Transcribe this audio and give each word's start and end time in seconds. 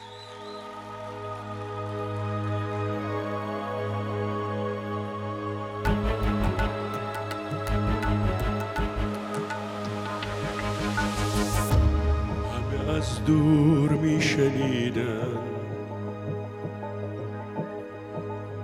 همه 0.00 0.08
از 12.96 13.24
دور 13.24 13.90
میشنیدن. 13.90 15.38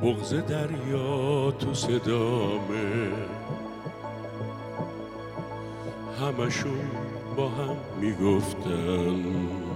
بغز 0.02 0.34
دریا 0.34 1.50
تو 1.50 1.74
صدامه. 1.74 3.12
همشون 6.20 6.90
با 7.36 7.48
هم 7.48 7.76
می‌گفتن. 8.00 9.71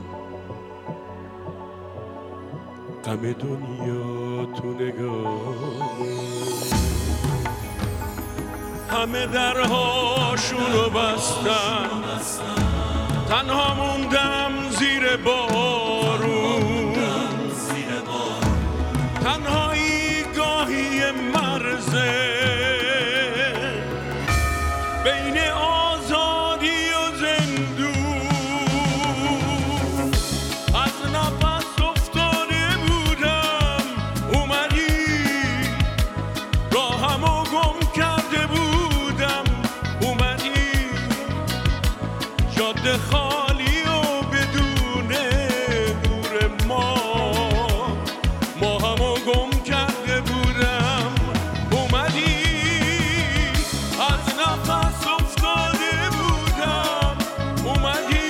غم 3.07 3.33
دنیا 3.33 4.47
تو 4.47 4.67
نگامه 4.67 6.07
همه 8.91 9.27
درهاشونو 9.27 10.89
بستن. 10.91 11.89
تنها 13.29 13.75
موندم 13.75 14.71
زیر 14.71 15.17
بارون. 15.17 16.97
تنهایی 19.25 20.23
گاهی 20.37 21.11
مرزه. 21.11 22.15
بین 25.05 25.39
آزادی 25.51 26.46
جاده 42.57 42.99
خالی 42.99 43.83
و 43.83 44.23
بدون 44.33 45.13
نور 46.05 46.51
ما. 46.69 46.95
ما 48.61 48.79
همو 48.79 49.15
گم 49.15 49.51
کرده 49.65 50.21
بودم. 50.21 51.15
اومدی. 51.73 52.37
از 54.11 54.27
نفس 54.41 55.07
افتاده 55.07 56.11
بودم. 56.11 57.17
اومدی. 57.65 58.29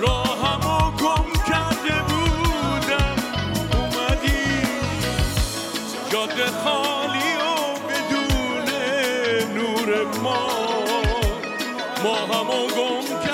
راهمو 0.00 0.90
گم 0.90 1.26
کرده 1.48 2.02
بودم. 2.08 3.16
اومدی. 3.72 4.62
جاده 6.12 6.46
خالی 6.64 7.32
و 7.42 7.74
بدون 7.88 8.68
نور 9.54 10.06
ما. 10.22 10.67
ما 12.04 13.27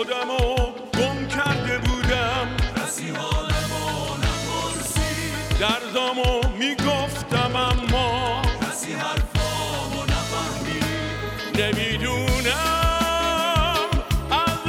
خودمو 0.00 0.54
گم 0.98 1.28
کرده 1.28 1.78
بودم. 1.78 2.48
کسی 2.76 3.10
حالمو 3.10 4.16
نپرسی 4.16 5.12
دردامو 5.60 6.40
می‌گفتم 6.58 7.56
اما 7.56 8.42
کسی 8.42 8.92
حرفامو 8.92 10.02
نفهمی 10.04 10.80
نمی‌دونم 11.58 12.16
از 14.30 14.60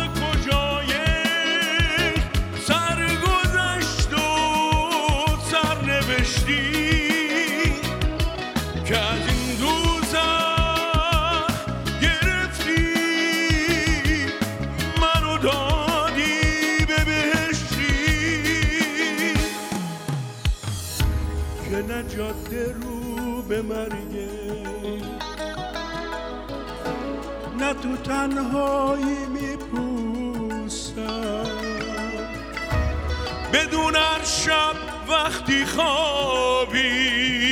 دادی 15.41 16.85
به 16.87 17.05
بهشتی. 17.05 18.03
که 21.69 21.77
نه 21.87 22.03
جاده 22.03 22.75
رو 22.81 23.41
به 23.41 23.61
مرگه 23.61 24.29
نه 27.59 27.73
تو 27.73 27.97
تنهایی 27.97 29.25
میپوسم. 29.33 31.01
بدون 33.53 33.95
هر 33.95 34.23
شب 34.23 34.75
وقتی 35.09 35.65
خوابی 35.65 37.50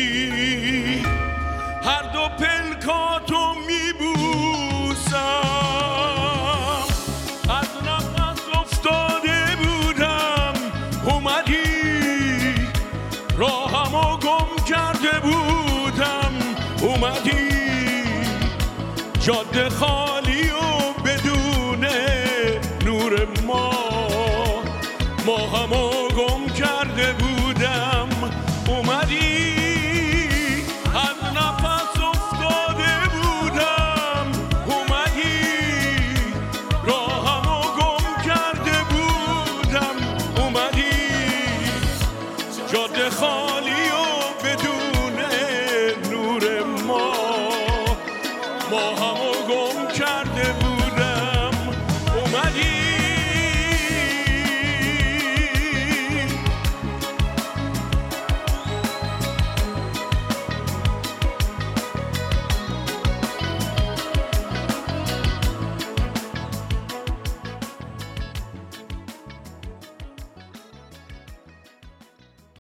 اومدی 16.90 17.50
جاده 19.22 19.70
خالی 19.70 20.50
و 20.50 20.94
بدون 21.06 21.86
نور 22.86 23.28
ما. 23.48 23.72
ما 25.26 25.38
همو 25.38 25.90
گم 26.18 26.54
کرده 26.54 27.14
بودم. 27.14 27.99
همو 49.00 49.32
گم 49.50 49.88
کرده 49.88 50.54
بود. 50.54 50.89